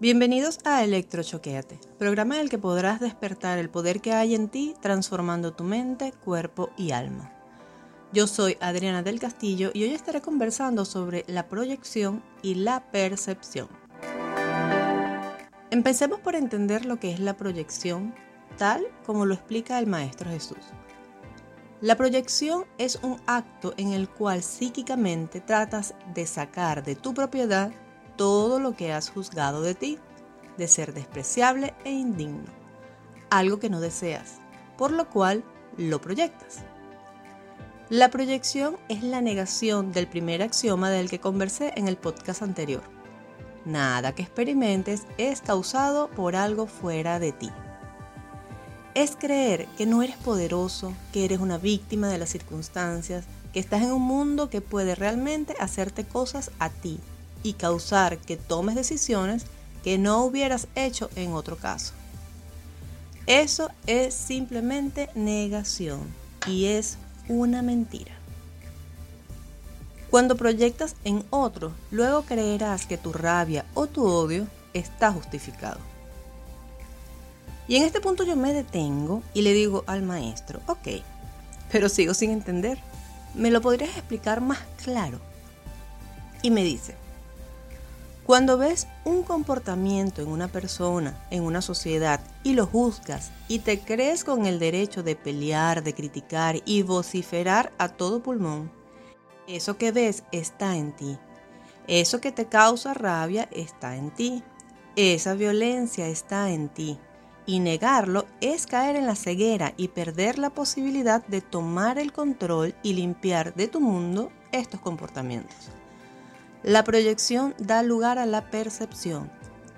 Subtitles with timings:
[0.00, 4.74] Bienvenidos a Electrochoquéate, programa en el que podrás despertar el poder que hay en ti
[4.80, 7.34] transformando tu mente, cuerpo y alma.
[8.10, 13.68] Yo soy Adriana del Castillo y hoy estaré conversando sobre la proyección y la percepción.
[15.70, 18.14] Empecemos por entender lo que es la proyección,
[18.56, 20.72] tal como lo explica el Maestro Jesús.
[21.82, 27.70] La proyección es un acto en el cual psíquicamente tratas de sacar de tu propiedad
[28.20, 29.98] todo lo que has juzgado de ti,
[30.58, 32.52] de ser despreciable e indigno,
[33.30, 34.40] algo que no deseas,
[34.76, 35.42] por lo cual
[35.78, 36.58] lo proyectas.
[37.88, 42.82] La proyección es la negación del primer axioma del que conversé en el podcast anterior.
[43.64, 47.50] Nada que experimentes es causado por algo fuera de ti.
[48.92, 53.80] Es creer que no eres poderoso, que eres una víctima de las circunstancias, que estás
[53.80, 57.00] en un mundo que puede realmente hacerte cosas a ti
[57.42, 59.44] y causar que tomes decisiones
[59.82, 61.94] que no hubieras hecho en otro caso.
[63.26, 66.00] Eso es simplemente negación
[66.46, 68.12] y es una mentira.
[70.10, 75.78] Cuando proyectas en otro, luego creerás que tu rabia o tu odio está justificado.
[77.68, 80.88] Y en este punto yo me detengo y le digo al maestro, ok,
[81.70, 82.78] pero sigo sin entender.
[83.34, 85.20] ¿Me lo podrías explicar más claro?
[86.42, 86.96] Y me dice,
[88.30, 93.80] cuando ves un comportamiento en una persona, en una sociedad, y lo juzgas y te
[93.80, 98.70] crees con el derecho de pelear, de criticar y vociferar a todo pulmón,
[99.48, 101.18] eso que ves está en ti.
[101.88, 104.44] Eso que te causa rabia está en ti.
[104.94, 107.00] Esa violencia está en ti.
[107.46, 112.76] Y negarlo es caer en la ceguera y perder la posibilidad de tomar el control
[112.84, 115.72] y limpiar de tu mundo estos comportamientos.
[116.62, 119.30] La proyección da lugar a la percepción.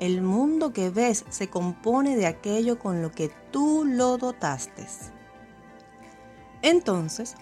[0.00, 4.84] El mundo que ves se compone de aquello con lo que tú lo dotaste.
[6.62, 7.36] Entonces,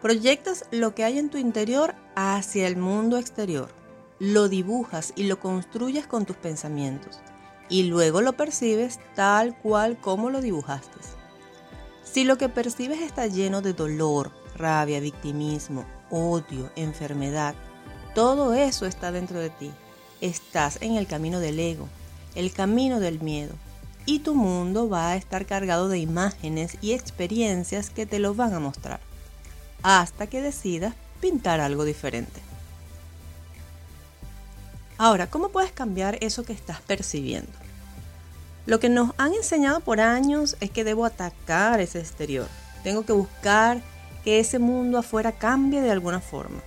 [0.00, 3.68] proyectas lo que hay en tu interior hacia el mundo exterior.
[4.18, 7.20] Lo dibujas y lo construyes con tus pensamientos.
[7.68, 10.98] Y luego lo percibes tal cual como lo dibujaste.
[12.02, 17.54] Si lo que percibes está lleno de dolor, rabia, victimismo, odio, enfermedad,
[18.14, 19.70] todo eso está dentro de ti.
[20.20, 21.88] Estás en el camino del ego,
[22.34, 23.54] el camino del miedo.
[24.06, 28.54] Y tu mundo va a estar cargado de imágenes y experiencias que te lo van
[28.54, 29.00] a mostrar.
[29.82, 32.40] Hasta que decidas pintar algo diferente.
[34.98, 37.52] Ahora, ¿cómo puedes cambiar eso que estás percibiendo?
[38.66, 42.46] Lo que nos han enseñado por años es que debo atacar ese exterior.
[42.82, 43.80] Tengo que buscar
[44.24, 46.60] que ese mundo afuera cambie de alguna forma.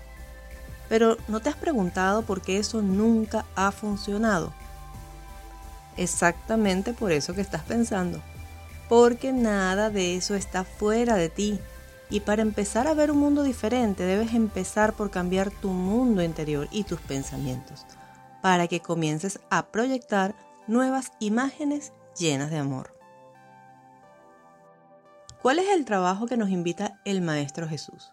[0.90, 4.54] Pero ¿no te has preguntado por qué eso nunca ha funcionado?
[5.98, 8.22] Exactamente por eso que estás pensando.
[8.90, 11.60] Porque nada de eso está fuera de ti.
[12.10, 16.68] Y para empezar a ver un mundo diferente debes empezar por cambiar tu mundo interior
[16.72, 17.86] y tus pensamientos.
[18.42, 20.36] Para que comiences a proyectar
[20.68, 22.94] nuevas imágenes llenas de amor.
[25.42, 28.12] ¿Cuál es el trabajo que nos invita el Maestro Jesús?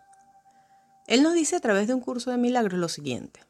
[1.11, 3.41] Él nos dice a través de un curso de milagros lo siguiente.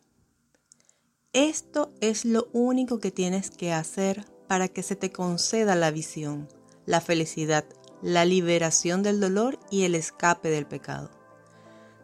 [1.35, 6.49] Esto es lo único que tienes que hacer para que se te conceda la visión,
[6.87, 7.67] la felicidad,
[8.01, 11.11] la liberación del dolor y el escape del pecado.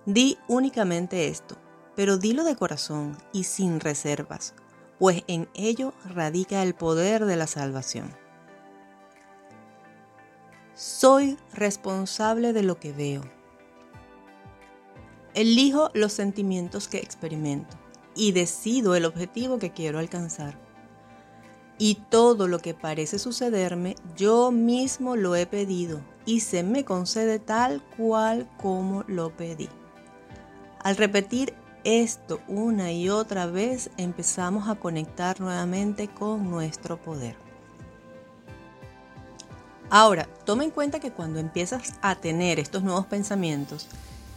[0.04, 1.56] Di únicamente esto,
[1.96, 4.54] pero dilo de corazón y sin reservas,
[4.98, 8.14] pues en ello radica el poder de la salvación.
[10.74, 13.35] Soy responsable de lo que veo
[15.36, 17.76] Elijo los sentimientos que experimento
[18.14, 20.58] y decido el objetivo que quiero alcanzar.
[21.76, 27.38] Y todo lo que parece sucederme, yo mismo lo he pedido y se me concede
[27.38, 29.68] tal cual como lo pedí.
[30.82, 31.52] Al repetir
[31.84, 37.36] esto una y otra vez, empezamos a conectar nuevamente con nuestro poder.
[39.90, 43.86] Ahora, toma en cuenta que cuando empiezas a tener estos nuevos pensamientos,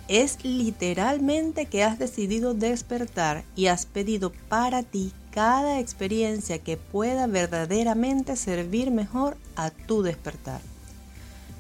[0.10, 7.28] es literalmente que has decidido despertar y has pedido para ti cada experiencia que pueda
[7.28, 10.62] verdaderamente servir mejor a tu despertar.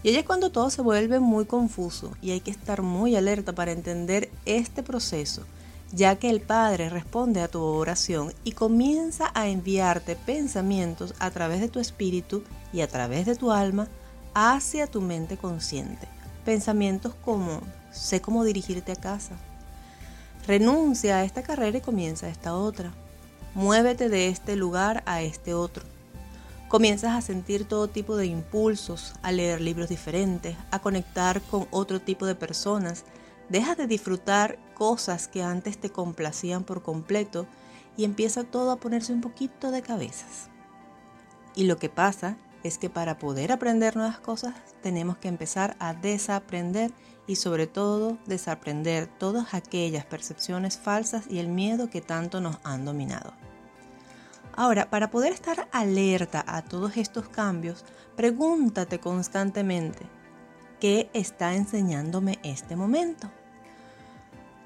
[0.01, 3.53] Y ahí es cuando todo se vuelve muy confuso y hay que estar muy alerta
[3.53, 5.43] para entender este proceso,
[5.91, 11.61] ya que el Padre responde a tu oración y comienza a enviarte pensamientos a través
[11.61, 12.43] de tu espíritu
[12.73, 13.87] y a través de tu alma
[14.33, 16.07] hacia tu mente consciente.
[16.45, 19.35] Pensamientos como sé cómo dirigirte a casa.
[20.47, 22.91] Renuncia a esta carrera y comienza esta otra.
[23.53, 25.83] Muévete de este lugar a este otro.
[26.69, 31.99] Comienzas a sentir todo tipo de impulsos, a leer libros diferentes, a conectar con otro
[31.99, 33.05] tipo de personas.
[33.49, 37.47] Dejas de disfrutar cosas que antes te complacían por completo
[37.97, 40.49] y empieza todo a ponerse un poquito de cabezas.
[41.55, 45.93] Y lo que pasa es que para poder aprender nuevas cosas tenemos que empezar a
[45.93, 46.91] desaprender
[47.27, 52.85] y sobre todo desaprender todas aquellas percepciones falsas y el miedo que tanto nos han
[52.85, 53.33] dominado.
[54.53, 57.85] Ahora, para poder estar alerta a todos estos cambios,
[58.17, 60.05] pregúntate constantemente,
[60.79, 63.31] ¿qué está enseñándome este momento?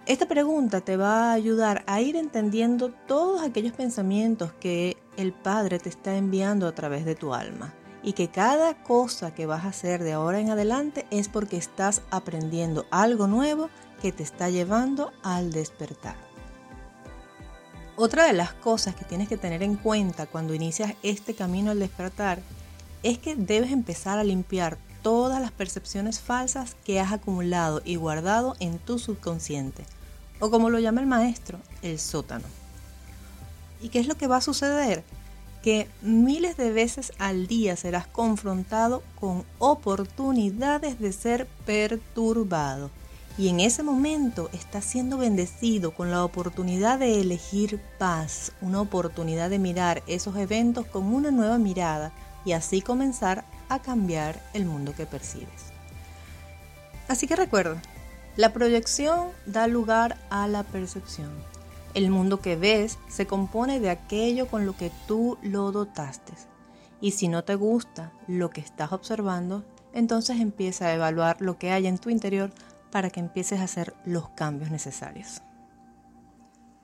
[0.05, 5.79] Esta pregunta te va a ayudar a ir entendiendo todos aquellos pensamientos que el Padre
[5.79, 9.69] te está enviando a través de tu alma y que cada cosa que vas a
[9.69, 13.69] hacer de ahora en adelante es porque estás aprendiendo algo nuevo
[14.01, 16.15] que te está llevando al despertar.
[17.95, 21.79] Otra de las cosas que tienes que tener en cuenta cuando inicias este camino al
[21.79, 22.41] despertar
[23.03, 28.55] es que debes empezar a limpiar todas las percepciones falsas que has acumulado y guardado
[28.59, 29.85] en tu subconsciente,
[30.39, 32.45] o como lo llama el maestro, el sótano.
[33.81, 35.03] ¿Y qué es lo que va a suceder?
[35.63, 42.91] Que miles de veces al día serás confrontado con oportunidades de ser perturbado.
[43.37, 49.49] Y en ese momento estás siendo bendecido con la oportunidad de elegir paz, una oportunidad
[49.49, 52.11] de mirar esos eventos con una nueva mirada
[52.45, 55.71] y así comenzar a cambiar el mundo que percibes.
[57.07, 57.81] Así que recuerda,
[58.35, 61.31] la proyección da lugar a la percepción.
[61.93, 66.33] El mundo que ves se compone de aquello con lo que tú lo dotaste.
[66.99, 69.63] Y si no te gusta lo que estás observando,
[69.93, 72.51] entonces empieza a evaluar lo que hay en tu interior
[72.91, 75.41] para que empieces a hacer los cambios necesarios.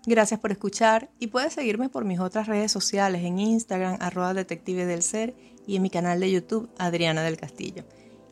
[0.05, 4.85] Gracias por escuchar y puedes seguirme por mis otras redes sociales en Instagram arroba detective
[4.85, 5.35] del ser
[5.65, 7.83] y en mi canal de YouTube Adriana del Castillo.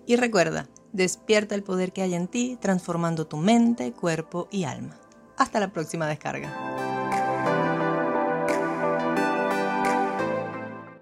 [0.06, 4.98] Y recuerda, despierta el poder que hay en ti transformando tu mente, cuerpo y alma.
[5.38, 6.97] Hasta la próxima descarga.